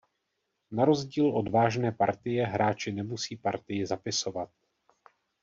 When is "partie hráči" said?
1.91-2.91